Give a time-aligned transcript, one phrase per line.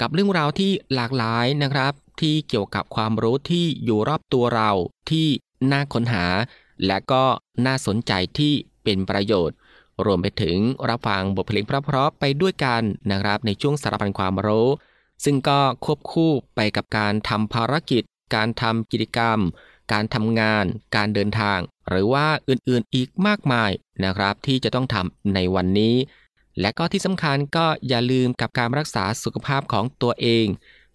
[0.00, 4.70] กับเรื่องราวที่หลากหลายนะครับ ที่เกี่ยวกับความรู้ที่อยู่รอบตัวเรา
[5.10, 5.28] ที่
[5.72, 6.26] น่าค้นหา
[6.86, 7.24] และก็
[7.66, 8.52] น่าสนใจที่
[8.84, 9.56] เป็นประโยชน์
[10.04, 10.56] รวมไปถึง
[10.88, 14.68] รับฟังบทเพลงเพราะๆไปด้วยกันนะครับในช่วงสารพันความรู้
[15.24, 18.02] ซึ่งก็ควบคู่ไปกับการทำภารกิจ
[18.34, 19.38] การทำกิจกรรม
[19.92, 20.64] การทำงาน
[20.96, 23.70] การเดินทาง หรือว่าอื่นๆอีกมากมาย
[24.04, 25.94] นะครับ ที่จะต้องทำในวันนี้
[26.60, 30.46] และก็ที่สำคัญก็อย่าลืมกับการรักษาสุขภาพของตัวเอง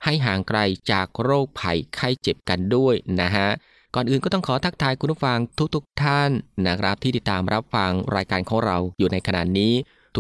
[0.04, 0.60] ให้ห่างไกล
[0.92, 3.50] จากโรคภัยไข้เจ็บกันด้วยนะฮะ
[3.96, 5.40] ก่อนอื่นก็ต้องขอทักทายคุณผู้ฟัง
[5.76, 6.30] ทุกๆทท่าน
[6.68, 9.74] นะครับ ที่ติดตามรับฟังรายการของเราอยู่ในขณะนี้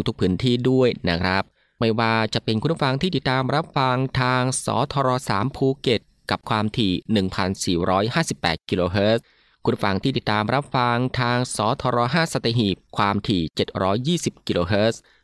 [0.07, 1.43] ทุกๆพื้นที่ด้วยนะครับ
[1.79, 6.01] ไม่ว่าจะเป็นคุณผู้ฟังที่ติดตามรับฟังทางสทร3ภูเก็ต
[6.31, 6.93] กับความถี่
[8.01, 9.23] 1,458 กิโลเฮิรตซ์
[9.65, 13.43] คุณฟังที่ติดตามรับฟังทางสทร5สตหีบความถี่
[14.35, 15.01] 720 กิโลเฮิรตซ์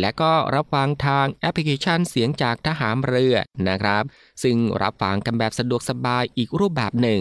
[0.00, 3.36] และก็รับฟังทางแอปพลิเคชันเสียงจากทหารเรือ
[3.68, 4.04] นะครับ
[4.42, 7.20] ซึ่งรับฟังกันแบบสะดวกสบายอีกรูปแบบหนึ่ง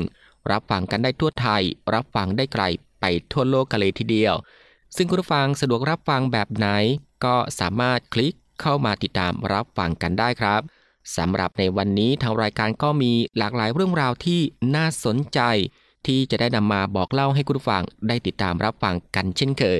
[0.51, 1.63] รับฟังกันได้ทั่วไทย
[1.93, 2.63] รับฟังได้ไกล
[2.99, 4.35] ไปทั่วโลกกันเลยทีเดียว
[4.95, 6.67] ซึ่งคุณผู้ฟังสะดวกรับฟังแบบไหน
[7.25, 10.61] ก็สามารถคลิกเข้ามาติดตามรับฟังกันได้ครับ
[11.17, 14.41] สำหรับในวันนี้ทางรายการก็มีหลากหลายเรื่องราวที่
[14.75, 15.39] น่าสนใจ
[16.07, 19.79] ที่จะได้นำมาบอกเล่าให้คุณผู้ฟังได้ติดตามรับฟังกันเช่นเคย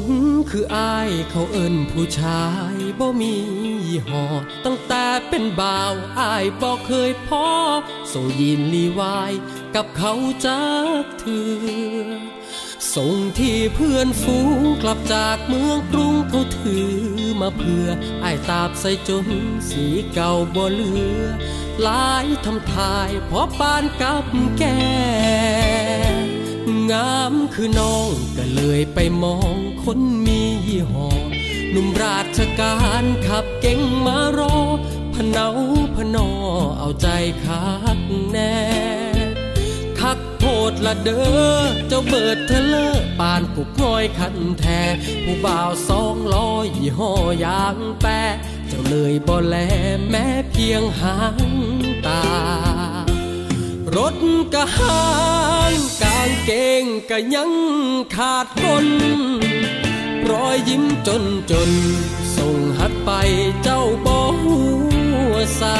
[0.00, 0.18] คน
[0.50, 3.34] คืออายเขาเอิ้นผู้ชายบ่มี
[4.08, 4.24] หอ
[4.64, 7.46] ตั้งแต่เป็นบ่าวอายบ่เคยพอ
[8.08, 9.32] โซยินลีวาย
[9.74, 10.12] กับเขา
[10.44, 10.64] จั
[11.02, 11.38] กเถื
[12.02, 12.08] อ
[12.94, 16.92] ส่งที่เพื่อนฝูงกลับจากเมืองกรุงเขาถือ
[17.40, 17.86] มาเพื่อ
[18.22, 19.26] ไอ้ตาบใส่จน
[19.70, 21.20] สีเก่าบ่เหลือ
[21.82, 24.24] หลายทำทายพอปานกับ
[24.58, 24.64] แก
[26.90, 31.08] งามคือน้องก็เลยไปมอง คนมียี่ห้อ
[31.70, 34.58] หนุ่มราชการขับเก่งมารอ
[35.14, 35.48] พเนา
[35.94, 36.28] พนอ
[36.78, 37.08] เอาใจ
[37.44, 37.98] คัก
[38.30, 38.56] แน่
[40.00, 41.22] คักโพดละเด้
[41.60, 44.80] อเจ้าเบิดเธอเลอปานกุกน้อยคันแท้
[45.24, 47.12] ผู้บ่าวสองล้อยี่ห้อ
[47.44, 48.22] ยางแปะ
[48.68, 49.56] เจ้าเลยบ่แล
[50.10, 51.16] แม้เพียงหา
[51.48, 51.50] ง
[52.06, 52.22] ตา
[53.96, 54.16] รถ
[54.54, 55.00] กะหา
[55.70, 56.50] งกางเก
[56.82, 57.52] งกะยัง
[58.16, 58.86] ขาดคน
[60.30, 61.70] รอยยิ้มจนจน
[62.36, 63.10] ส่งหัดไป
[63.62, 64.58] เจ้าบ่หั
[65.32, 65.78] วซา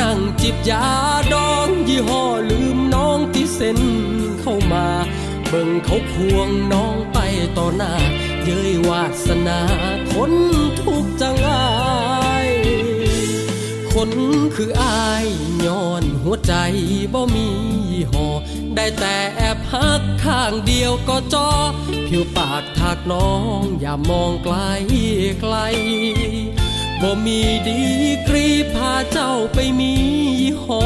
[0.00, 0.86] นั่งจิบยา
[1.32, 3.80] ดองยี่ห้อลืมน้องที่เส้น
[4.40, 4.86] เข้ามา
[5.48, 7.18] เบิ่งเขาควงน้องไป
[7.56, 7.92] ต่อหน้า
[8.44, 9.60] เย้ยวาสนา
[10.12, 10.32] คน
[10.80, 11.81] ทุกจังอา
[14.04, 14.22] คน
[14.56, 15.26] คืออาย
[15.66, 16.54] ย้อนหัวใจ
[17.12, 17.48] บ่มี
[18.10, 18.26] ห่อ
[18.74, 21.50] ได้แต่แอบหักข้างเดียวก็จอ
[22.08, 24.56] ผิวปากถากน้องอย่ามองไกล
[25.40, 25.56] ไกล
[27.02, 27.80] บ่มีดี
[28.28, 29.94] กรีพาเจ้าไปมี
[30.62, 30.82] ห่อ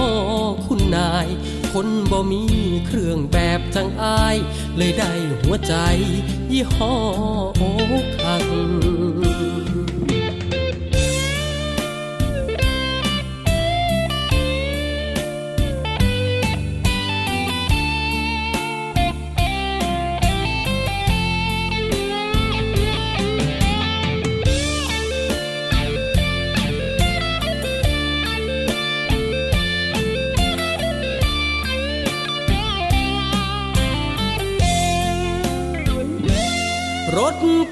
[0.66, 1.28] คุณนาย
[1.72, 2.42] คนบ่มี
[2.86, 4.36] เครื่องแบบจังอาย
[4.76, 5.74] เลยได้หัวใจ
[6.52, 6.94] ยี่ห้อ
[7.56, 7.70] โอ้
[8.22, 9.25] คัง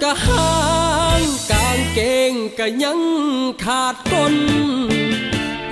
[0.05, 0.49] กะหา
[1.21, 3.01] งกางเกงกะยัง
[3.65, 4.37] ขาดก้น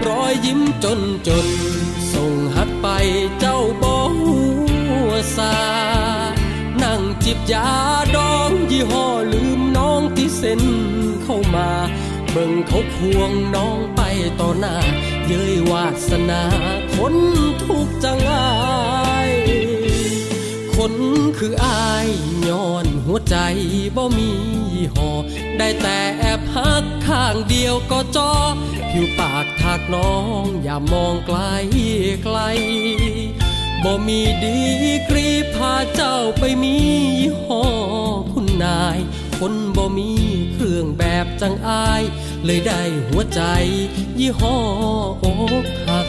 [0.06, 1.46] รอยยิ้มจนจน
[2.12, 2.86] ส่งหัดไป
[3.38, 4.38] เจ้าบ่หั
[5.08, 5.54] วซา
[6.82, 7.68] นั่งจิบยา
[8.16, 10.62] ดองยี่ห้อลืมน้องที่เส้น
[11.22, 11.68] เข้ามา
[12.30, 14.00] เบิ่งเขาควงน้องไป
[14.40, 14.76] ต่อหน้า
[15.26, 16.42] เย้ยวาสนา
[16.96, 17.14] คน
[17.62, 18.46] ทุกจังอา
[19.30, 19.32] ย
[20.74, 20.94] คน
[21.38, 22.08] คืออาย
[22.48, 23.36] ย้อน หัวใจ
[23.96, 24.30] บ่มี
[24.94, 25.10] ห่อ
[25.58, 28.34] ได้แต่แอบหักข้างเดียวก็จอ
[28.90, 31.38] ผิวปากถากน้องอย่ามองไกล
[32.24, 32.38] ไกล
[33.84, 34.58] บ่มีดี
[35.08, 36.76] กรีพาเจ้าไปมี
[37.44, 37.64] ห่อ
[38.32, 38.98] คุณนาย
[39.38, 40.10] คนบ่มี
[40.52, 42.02] เครื่องแบบจังอาย
[42.44, 43.42] เลยได้หัวใจ
[44.18, 44.56] ยี่ห้อ
[45.32, 46.08] อกหัก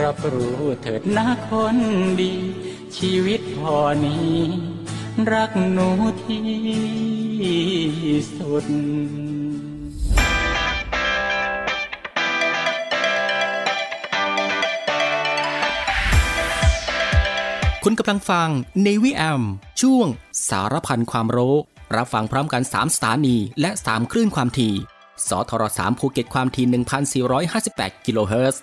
[0.00, 1.76] รับรู้เถิดนะคน
[2.20, 2.34] ดี
[2.96, 4.36] ชีวิตพอนี้
[5.32, 5.88] รักหนู
[6.24, 6.44] ที่
[8.36, 8.66] สุด
[17.84, 18.48] คุณกำลังฟัง
[18.86, 19.42] Navy AM
[19.80, 20.06] ช่วง
[20.48, 21.56] สารพันความรู้
[21.96, 24.74] รับฟังพร้อมกัน 3 สถานี และ 3 คลื่นความถี่
[25.28, 26.66] สทร3ภูเก็ตความถี่
[27.56, 28.62] 1,458 กิโลเฮิรตซ์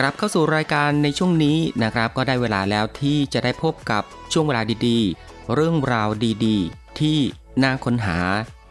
[0.00, 4.02] กลับเข้าสู่รายการในช่วงนี้นะครับก็ได้เวลาแล้วที่จะได้พบกับ
[4.32, 6.08] ช่วงเวลาดีๆ เรื่องราว
[6.46, 7.18] ดีๆ ที่
[7.62, 8.18] น่าค้นหา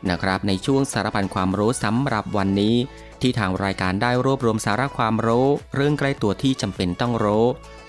[0.09, 2.75] นะครับในช่วงสารพันความรู้สำหรับวันนี้
[3.21, 7.45] ที่ทางรายการได้รวบรวมสาระความรู้ เรื่องใกล้ตัวที่จำเป็นต้องรู้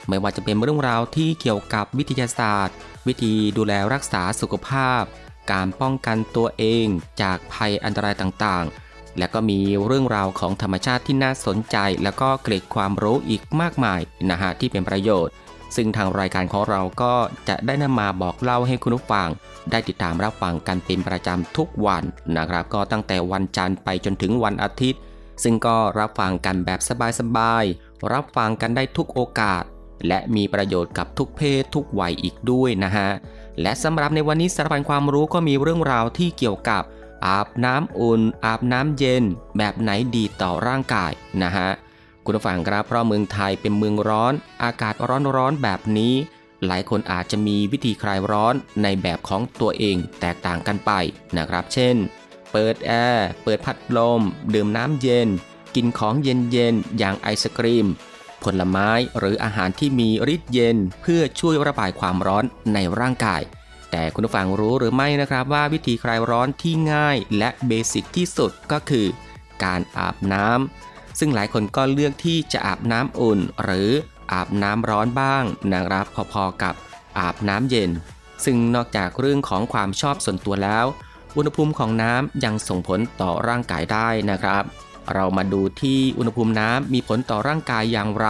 [0.09, 2.77] ไม่ว่าจะเป็นเรื่องราวที่เกี่ยวกับวิทยาศาสตร์
[3.07, 5.03] วิธีดูแลรักษาสุขภาพ
[5.53, 6.87] การป้องกันตัวเอง
[7.23, 8.88] จากภัยอันตรายต่างๆ
[9.19, 15.33] และก็มีเรื่องราวของธรรมชาติที่น่าสนใจ แล้วก็เกร็ดความรู้อีกมากมายนะฮะที่เป็นประโยชน์
[15.77, 17.15] ซึ่งทางรายการของเราก็
[17.49, 19.29] จะได้นำมาบอกเล่าให้คุณผู้ฟัง
[19.71, 22.05] ได้ติดตามรับฟังกันเป็นประจำทุกวัน
[22.37, 25.01] นะครับ ก็ตั้งแต่วันจันทร์ไปจนถึงวันอาทิตย์
[25.43, 26.81] ซึ่งก็รับฟังกันแบบ
[27.21, 29.65] สบายๆรับฟังกันได้ทุกโอกาส
[30.09, 33.09] และมีประโยชน์กับทุกเพศทุกวัยอีกด้วยนะฮะ
[33.63, 36.83] และสำหรับในวันนี้สารพันความรู้ก็มีเรื่องราวที่เกี่ยวกับ
[37.27, 39.25] อาบน้ำอุ่น อาบน้ำเย็น
[39.59, 41.71] แบบไหนดีต่อร่างกายนะฮะ
[42.25, 44.33] คุณผู้ฟังครับเพราะเมืองไทยเป็นเมืองร้อน
[44.63, 44.95] อากาศ
[45.37, 46.15] ร้อนๆแบบนี้
[46.67, 50.93] หลายคนอาจจะมีวิธีคลายร้อนในแบบของตัวเองแตกต่างกันไป
[51.37, 51.97] นะครับ เช่น
[52.53, 54.21] เปิดแอร์เปิดพัดลม
[54.55, 55.29] ดื่มน้ำเย็น
[55.75, 57.87] กินของเย็นๆอย่างไอศกรีม
[58.45, 62.45] ผลไม้หรืออาหารที่มีฤทธิ์เย็นเพื่อช่วยระบายความร้อน
[62.75, 63.43] ในร่างกาย
[63.91, 69.07] แต่คุณผู้ฟังรู้หรือไม่นะครับว่าวิธีคลายร้อนที่ง่ายและเบสิกที่สุดก็คือ
[69.65, 73.91] การอาบน้ำซึ่งหลายคนก็เลือกที่จะอาบน้ำอุ่น หรือ
[74.33, 76.75] อาบน้ำร้อนบ้างนะครับพอๆกับ
[77.19, 77.91] อาบน้ำเย็น
[78.45, 80.87] ซึ่งนอกจากเรื่องของความชอบส่วนตัวแล้ว
[81.37, 84.65] อุณหภูมิของน้ำยังส่งผลต่อร่างกายได้นะครับ
[85.15, 88.29] เรามาดูที่อุณหภูมิน้ำมีผลต่อร่างกายอย่างไร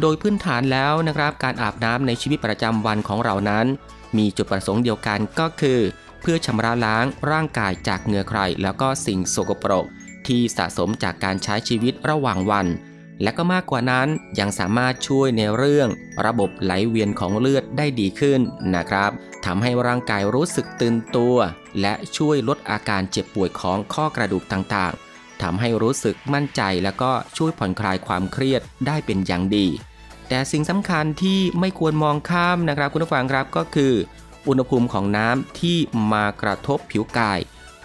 [0.00, 3.66] โดยพื้นฐานแล้วนะครับ การอาบน้ำในชีวิตประจำวันของเรานั้น
[4.16, 5.80] มีจุดประสงค์เดียวกันก็คือ
[6.20, 9.86] เพื่อชำระล้างร่างกายจากเหงื่อใคร แล้วก็สิ่งโสกปรก
[10.26, 12.66] ที่สะสมจากการใช้ชีวิตระหว่างวัน
[13.22, 15.88] และก็มากกว่านั้นยังสามารถช่วยในเรื่อง
[16.26, 18.40] ระบบไหลเวียนของเลือดได้ดีขึ้น
[18.74, 19.10] นะครับ
[19.46, 21.36] ทำให้ร่างกายรู้สึกตื่นตัว
[21.80, 29.66] และช่วยลดอาการเจ็บป่วยของข้อกระดูกต่างๆทำให้รู้สึกมั่นใจและก็ช่วยผ่อนคลายความเครียดได้เป็นอย่างดี
[30.32, 33.94] แต่สิ่งสำคัญที่ไม่ควรมองข้ามนะครับคุณผู้ฟังครับก็คือ
[34.48, 35.78] อุณหภูมิของน้ำที่
[36.12, 37.38] มากระทบผิวกาย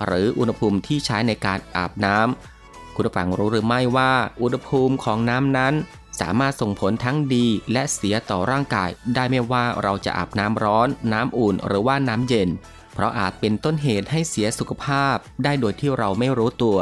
[0.05, 5.73] หรืออุณหภูมิที่ใช้ในการอาบน้ำคุณผู้ฟังรู้หรือไม่ว่าอุณหภูมิของน้ำนั้น
[6.19, 12.49] สามารถส่งผลทั้งดีและเสียต่อร่างกาย ได้ไม่ว่าเราจะอาบน้ำร้อน น้ำอุ่น หรือว่าน้ำเย็น
[12.93, 16.77] เพราะอาจเป็นต้นเหตุให้เสียสุขภาพ ได้โดยที่เราไม่รู้ตัว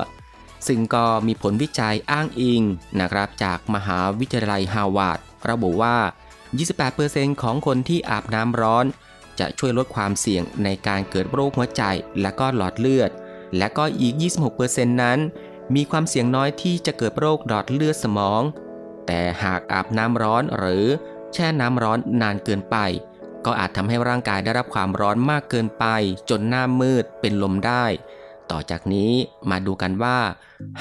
[0.67, 2.61] ซึ่งก็มีผลวิจัยอ้างอิง
[2.99, 5.97] นะครับจากมหาวิทยาลัยฮาวาด ระบุว่า
[6.69, 8.85] 28%ของคนที่อาบน้ำร้อน
[9.39, 11.83] จะช่วยลดความเสี่ยงในการเกิดโรคหัวใจ
[12.21, 13.11] และก็หลอดเลือด
[13.57, 14.13] และก็อีก
[14.57, 15.19] 26%นั้น
[15.75, 18.41] มีความเสี่ยงน้อยที่จะเกิดโรคหลอดเลือดสมอง
[19.07, 20.85] แต่หากอาบน้ำร้อนหรือ
[21.33, 22.77] แช่น้ำร้อนนานเกินไป
[23.45, 25.85] ก็อาจทำให้ร่างกายได้รับความร้อนมากเกินไป
[26.29, 27.85] จนหน้ามืดเป็นลมได้
[28.51, 29.11] ต่อจากนี้
[29.49, 30.17] มาดูกันว่า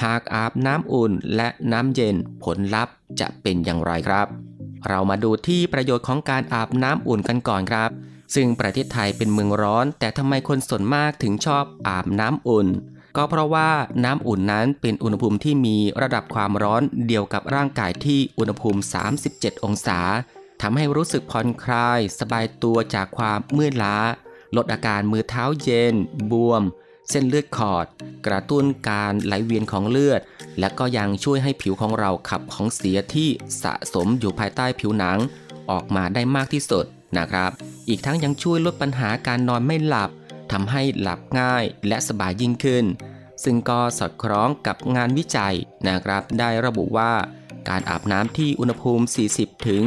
[0.03, 4.27] หากอาบน้ำอุ่นและน้ำเย็นผลลัพธ์จะเป็นอย่างไรครับ
[4.87, 7.89] เรามาดูที่ประโยชน์ของการอาบน้ำอุ่นกันก่อนครับ
[8.35, 12.67] ซึ่งประเทศไทยเป็นเมืองร้อน แต่ทำไมคนส่วนมากถึงชอบอาบน้ำอุ่น
[13.17, 13.69] ก็เพราะว่า
[14.05, 18.81] น้ำอุ่นนั้นเป็นอุณหภูมิที่มีระดับความร้อนเดียวกับร่างกายที่อุณหภูมิ
[19.23, 19.99] 37 องศา
[20.61, 23.97] ทำให้รู้สึกผ่อนคลาย สบายตัวจากความเมื่อยล้า
[24.55, 25.95] ลดอาการมือเท้าเย็น
[26.31, 26.63] บวม
[27.09, 27.85] เส้นเลือดขอด
[28.27, 30.21] กระตุ้นการไหลเวียนของเลือด
[30.59, 33.29] และก็ยังช่วยให้ผิวของเราขับของเสียที่
[33.63, 35.17] สะสมอยู่ภายใต้ผิวหนัง
[35.71, 36.85] ออกมาได้มากที่สุด
[37.17, 37.51] นะครับ
[37.89, 40.09] อีกทั้งยังช่วยลดปัญหาการนอนไม่หลับ
[40.51, 42.85] ทำให้หลับง่ายและสบายยิ่งขึ้น
[43.43, 45.55] ซึ่งก็สอดคล้องกับงานวิจัย
[45.87, 47.13] นะครับ ได้ระบุว่า
[47.69, 49.83] การอาบน้ำที่อุณหภูมิ 40 ถึง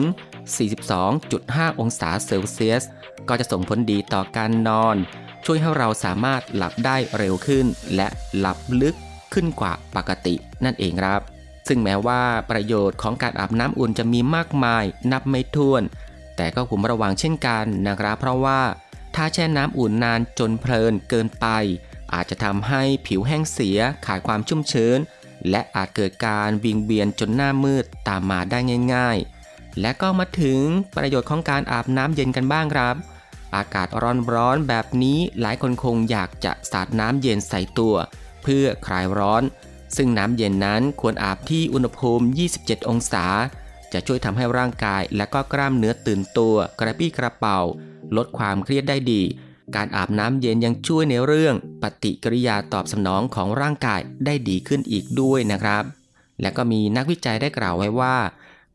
[0.68, 2.84] 42.5 องศาเซลเซียส
[3.28, 4.97] ก็จะส่งผลดีต่อการนอน
[5.44, 7.66] ช่วยให้เราสามารถหลับได้เร็วขึ้น
[7.97, 8.08] และ
[8.38, 8.97] หลับลึก
[9.32, 11.20] ขึ้นกว่าปกตินั่นเองครับ
[11.68, 15.82] ซึ่งแม้ว่าประโยชน์ของการอาบน้ำอุ่นจะมีมากมายนับไม่ถ้วน
[16.37, 18.61] แต่ก็คุมระวังเช่นกันนะครับ เพราะว่า
[19.14, 21.47] ถ้าแช่น้ำอุ่นนานจนเพลินเกินไป
[22.14, 24.99] อาจจะทำให้ผิวแห้งเสียขาดความชุ่มชื้น
[25.50, 28.58] และอาจเกิดการวิงเวียนจนหน้ามืดตามมาได้
[28.94, 29.18] ง่าย
[29.49, 30.61] ๆ และก็มาถึง
[30.97, 32.97] ประโยชน์ของการอาบน้ำเย็นกันบ้างครับ
[33.55, 33.88] อากาศ
[34.35, 37.95] ร้อนๆแบบนี้หลายคนคงอยากจะสาดน้ำเย็นใส่ตัว
[38.43, 39.43] เพื่อคลายร้อน
[39.97, 42.26] ซึ่งน้ำเย็นนั้นควรอาบที่อุณหภูมิ
[42.57, 43.26] 27 องศา
[43.93, 47.61] จะช่วยทำให้ร่างกายและก็กล้ามเนื้อตื่นตัว กระปี้กระเป๋า
[48.17, 49.23] ลดความเครียดได้ดี
[49.76, 55.85] การอาบน้ำเย็นยังช่วยในเรื่อง ปฏิกิริยาตอบสนองของร่างกายได้ดีขึ้นอีกด้วยนะครับ
[56.40, 58.17] และก็มีนักวิจัยได้กล่าวไว้ว่า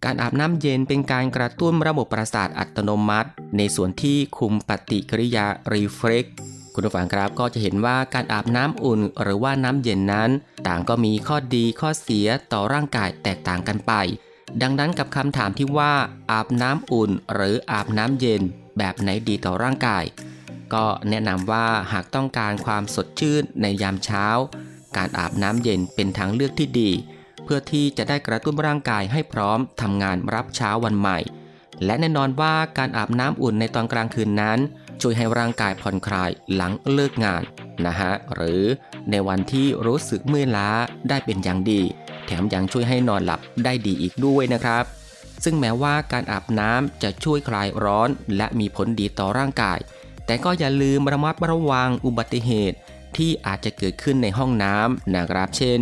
[0.04, 6.26] การอาบน้ำเย็นเป็นการกระตุ้นระบบประสาทอัตโนมัติ ในส่วนที่คุมปฏิกิริยารีเฟล็ก
[6.74, 10.30] คุณผู้ฟังครับก็จะเห็นว่าการอาบน้ำอุ่นหรือว่าน้ำเย็นนั้น
[10.68, 13.94] ต่างก็มีข้อดีข้อเสียต่อร่างกายแตกต่างกันไป
[14.62, 15.94] ดังนั้นกับคำถามที่ว่า
[16.32, 18.42] อาบน้ำอุ่นหรืออาบน้ำเย็น
[18.78, 20.04] แบบไหนดีต่อร่างกาย
[20.74, 24.26] ก็แนะนำว่าหากต้องการความสดชื่นในยามเช้า
[24.98, 26.92] การอาบน้ำเย็นเป็นทางเลือกที่ดี
[27.44, 31.20] เพื่อที่จะได้กระตุ้นร่างกายให้พร้อมทำงานรับเช้าวันใหม่
[31.86, 34.60] และแน่นอนว่าการอาบน้ำอุ่นในตอนกลางคืนนั้น
[35.02, 37.44] ช่วยให้ร่างกายผ่อนคลายหลังเลิกงาน
[37.86, 38.64] นะฮะหรือ
[39.12, 40.70] ในวันที่รู้สึกเมื่อยล้า
[41.10, 41.82] ได้เป็นอย่างดี
[42.26, 44.84] แถมยังช่วยให้นอนหลับได้ดีอีกด้วยนะครับ
[45.44, 49.80] ซึ่งแม้ว่าการอาบน้ำจะช่วยคลายร้อนและมีผลดีต่อร่างกาย
[50.26, 52.78] แต่ก็อย่าลืมระมัดระวังอุบัติเหตุ
[53.18, 55.80] ที่อาจจะเกิดขึ้นในห้องน้ำนะครับเช่น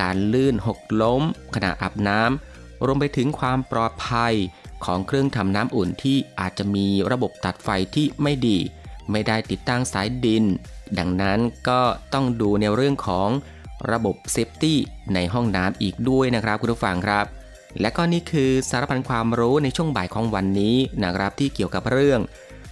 [0.00, 1.22] การลื่นหกล้ม
[1.54, 4.34] ขณะอาบน้ำรวมไปถึงความปลอดภัย
[4.84, 8.58] ของเครื่องทำน้ำอุ่นที่อาจจะมีระบบตัดไฟที่ไม่ดี
[9.10, 10.44] ไม่ได้ติดตั้งสายดิน
[10.98, 11.38] ดังนั้น
[11.68, 11.80] ก็
[12.14, 13.28] ต้องดูในเรื่องของ
[13.92, 14.78] ระบบเซฟตี้
[15.14, 17.26] ในห้องน้ำอีกด้วยนะครับคุณผู้ฟังครับ
[17.80, 22.20] และก็นี่คือสารพันความรู้ในช่วงบ่ายของวันนี้นะครับที่เกี่ยวกับเรื่อง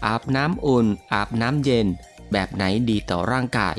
[0.07, 1.87] อาบน้ำอุ่น อาบน้ำเย็น
[2.33, 3.77] แบบไหนดีต่อร่างกาย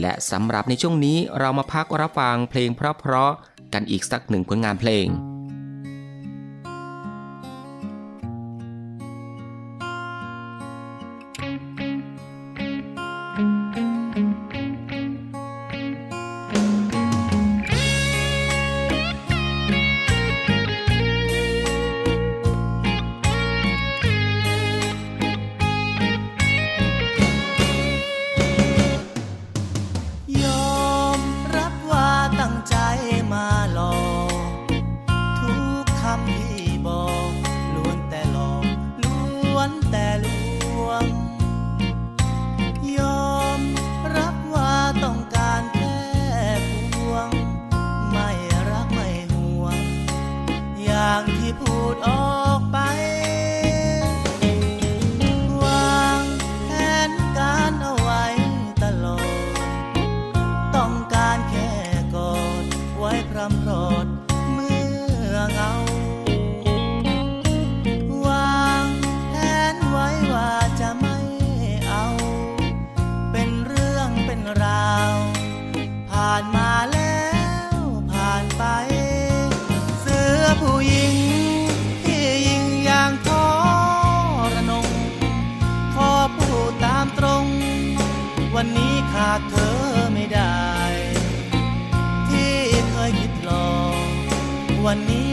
[0.00, 89.74] และสำหรับในช่วงนี้เรามาพักรับฟังเพลงเพราะๆกันอีกสักหนึ่งผลงานเพลงากเธอ
[90.14, 90.58] ไม่ได้
[92.28, 92.54] ที่
[92.90, 94.08] เคยคิดหลอก
[94.86, 95.27] วันนี้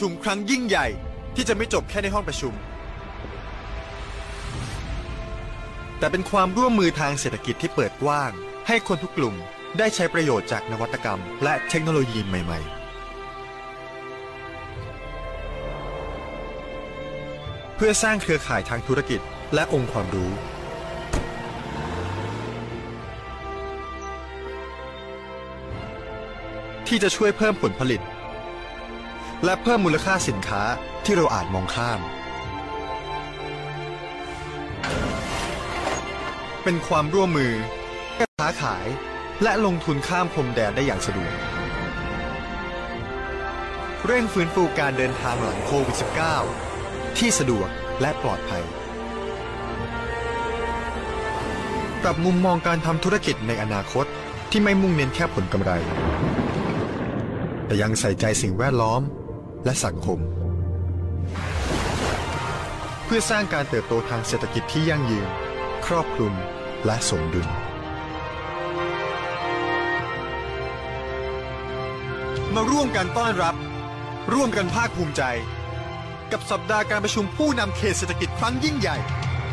[0.00, 0.86] ชุมครั้งยิ่งใหญ่
[1.34, 2.54] ที่จะไม่จบแค่ในห้องประชุม
[5.98, 8.30] แต่เป็นความร่วมมือทางเศรษฐกิจที่เปิดกว้าง
[8.68, 9.34] ให้คนทุกกลุ่ม
[9.78, 12.80] ได้ใช้ประโยชน์จากนวัตกรรม และเทคโนโลยีใหม่ ๆ
[17.76, 19.20] เพื่อสร้างเครือข่ายทางธุรกิจ
[19.54, 20.30] และองค์ความรู้
[26.86, 28.00] ที่จะช่วยเพิ่มผลผลิต
[29.44, 30.62] และเพิ่มมูลค่าสินค้า
[31.04, 32.00] ที่เราอาจมองข้าม
[36.64, 37.52] เป็นความร่วมมือ
[38.40, 38.86] ค้าขาย
[39.42, 41.32] และลงทุนข้ามพรมแดนได้อย่างสะดวก
[44.06, 45.96] เร่งฟื้นฟูการเดินทางหลังโควิด
[46.56, 47.68] -19 ที่สะดวก
[48.00, 48.64] และปลอดภัย
[52.02, 54.06] ปรับมุมมองการทำธุรกิจในอนาคต
[54.50, 55.72] ที่ไม่มุ่งเน้นแค่ผลกำไร
[57.66, 59.02] แต่ยังใส่ใจสิ่งแวดล้อม
[59.64, 60.18] และสังคม
[63.04, 65.28] เพื่อสร้างการเติบโตทางเศรษฐกิจที่ยั่งยืน
[65.86, 66.34] ครอบคลุม
[66.86, 67.46] และสมดุล
[72.54, 73.54] มาร่วมกันต้อนรับ
[74.34, 75.22] ร่วมกันภาคภูมิใจ
[76.32, 78.96] กับสัปดาห์การประชุมผู้นำเขตเศรษฐกิจครั้งยิ่งใหญ่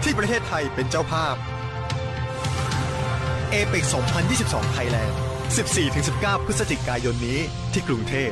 [0.04, 1.36] ที่ประเทศไทยเป็นเจ้าภาพ
[3.52, 3.86] เอเปก
[4.30, 5.18] 2022 ไทยแลนด์
[5.82, 7.40] 14-19 พฤศจิกายนนี้
[7.74, 8.32] ที่กรุงเทพ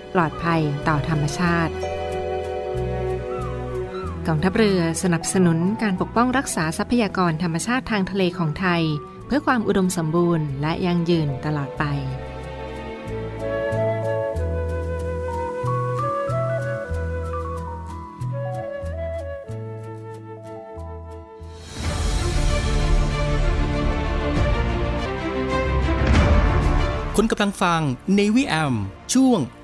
[0.13, 1.73] ปลอดภัยต่อธรรมชาติ
[4.27, 8.83] กองทัพเรือสนับสนุนการปกป้องรักษาทรัพยากรธรรมชาติทางทะเลของไทย
[9.27, 11.85] เพื่อความอุดมสมบูรณ์และยั่งยืนตลอดไป
[27.15, 27.81] คุณกำลังฟัง
[28.15, 28.75] ในวิแอม
[29.13, 29.39] ช่วง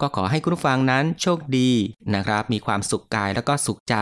[0.00, 1.70] ก็ขอให้คุณผู้ฟังนั้นโชคดี
[2.14, 3.96] นะครับ มีความสุขกายแล้วก็สุขใจ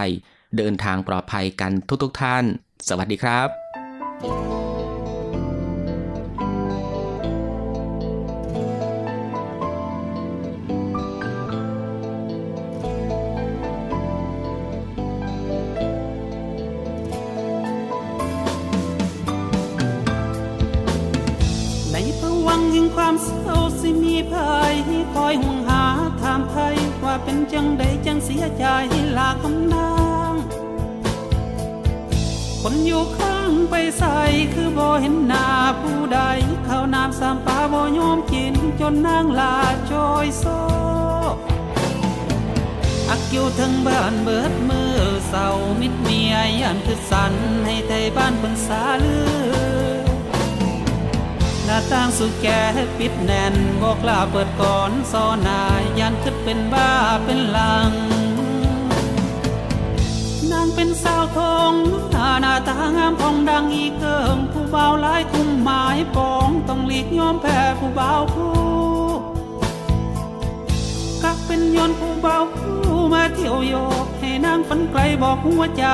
[0.56, 2.44] เดินทางปลอดภัยกันทุกๆทท่าน
[2.88, 3.48] สวัสดีครับ
[22.96, 23.45] ควา
[24.02, 24.74] มีภัย
[25.14, 25.84] คอยห่วงหา
[26.20, 28.64] ถามไทยว่าเป็นจังใดจังเสียใจ
[29.16, 29.90] ลาคำนา
[30.32, 30.34] ง
[32.62, 34.18] คนอยู่ข้างไปใส่
[34.54, 35.46] คือบ่เห็นหน้า
[35.80, 36.20] ผู้ใด
[36.66, 39.56] ข้าวน้ำสามปาบ่ยอมกินจนนางลา
[39.90, 40.44] จอยโซ
[43.08, 44.96] อักอยู่ทั้งบ้านเบิดมือ
[45.28, 45.48] เศร้า
[45.80, 49.18] มิดเมียยันคือสันให้ไทยบ้านเพิ่งสาลื
[49.74, 49.75] อ
[51.92, 52.60] ต่างสุดแก่
[52.98, 55.60] ปิดแน่นบอกลาเปิดก่อนซอนา
[55.98, 56.90] ยันขึ้นเป็นบ้า
[57.24, 57.90] เป็นหลัง
[60.50, 61.72] นางเป็นสาวทอง
[62.12, 68.54] หน้าหน้าตางามของดังอีเกิงผู้เบาหลายคุ้มหมายปองต้องหลีกยอมแพ้ผู้เบาผู้
[71.22, 72.80] กักเป็นยนผู้เบาผู้
[73.12, 75.84] มาเที่ยวโยกให้นางฝันไกลบอกหัวใจ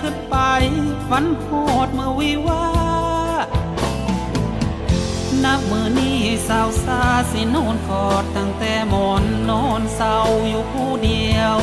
[0.00, 0.36] ขึ้นไป
[1.08, 1.48] ฝันโห
[1.86, 2.73] ดเมื่อวิวา
[5.44, 7.00] นับมือนี้สาวซา
[7.32, 10.16] สินอนกอดตั้งแต่หมอนนอนเศร้า
[10.48, 11.58] อยู่ผู้เดียว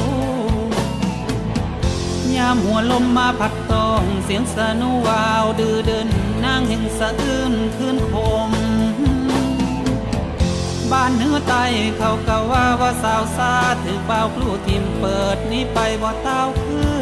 [2.36, 6.08] ยามหัวลมมาพัดตองเสียงสนุวาวดื้อเดิน
[6.44, 8.14] นางเห็นสะอื้นขึ้นค
[8.50, 8.52] ม
[10.92, 11.56] บ้านเนื้อไต
[11.98, 17.02] เขาก็ว่าว่าสาวซาถือเปล่าคลูทิมเปิดนี้ไปบ่เต้าคือ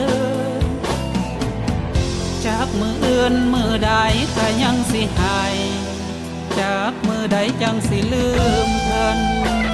[2.45, 3.91] จากมืออื่นมือใด
[4.35, 5.55] ก็ยังสิหาย
[6.59, 8.25] จากมือใดจังสิลื
[8.67, 9.68] มเพิ่น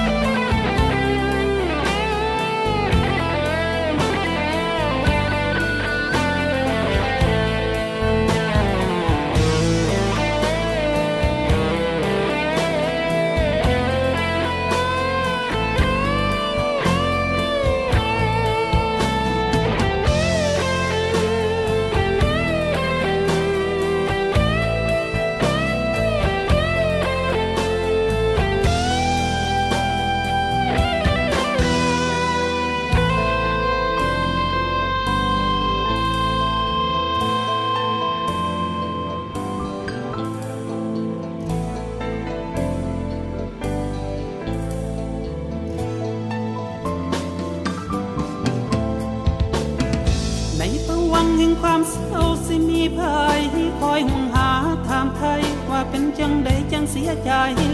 [55.75, 57.31] ่าเป็นจังใดจังเสียใจ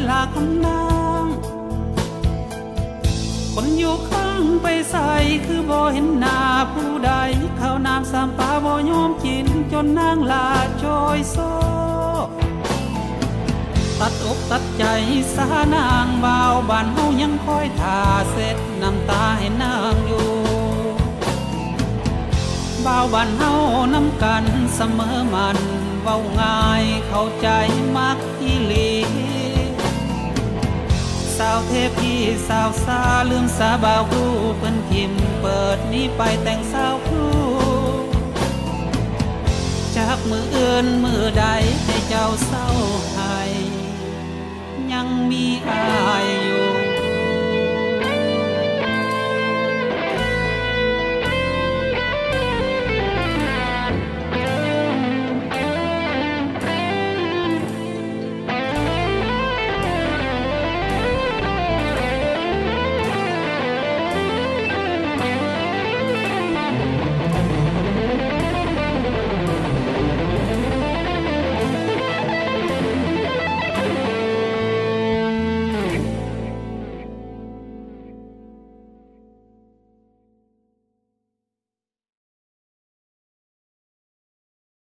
[0.09, 0.81] ลาคำนา
[1.23, 1.25] ง
[3.53, 5.11] คนอยู่ข้างไปใส่
[5.45, 6.37] คือบ่เห็นหน้า
[6.73, 7.11] ผู้ใด
[7.59, 10.47] ข้าวน้ำสามปลาบ่ยอมกินจนนางลา
[10.83, 11.37] จอยโซ
[13.99, 14.83] ตัดอกตัดใจ
[15.35, 17.99] สานางเบาบานเฮายังคอยท่า
[18.31, 20.29] เสร็จน้ำตาให้นางอยู่
[22.85, 23.51] บ่าวบ้านเฮา
[23.93, 27.47] น้ำกันเสมอมัน เว้าง่ายเข้าใจ
[27.97, 28.91] มักอีหลี
[31.37, 32.13] สาวเทพี
[32.47, 34.25] สาวซาลืมสาบาวครู
[34.57, 35.11] เพิ่นทิม
[35.41, 37.27] เปิดนี้ไปแต่งสาวครู
[39.97, 41.45] จากมืออื่นมือใด
[41.83, 42.67] ให้เจ้าเศร้า
[43.15, 43.41] ให้
[44.91, 45.85] ยังมีอา
[46.23, 46.80] ยอยู่